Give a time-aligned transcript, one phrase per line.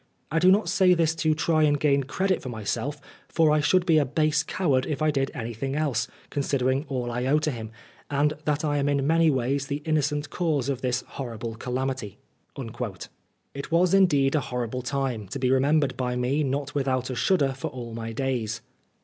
[0.31, 3.85] I do not say this to try and gain credit for myself, for I should
[3.85, 7.51] be a base coward if I did anything else, con sidering all I owe to
[7.51, 7.69] him,
[8.09, 12.17] and that I am in many ways the innocent cause of this horrible calamity."
[13.53, 17.53] It was indeed a horrible time, to be remembered by me not without a shudder
[17.53, 18.61] for all my days.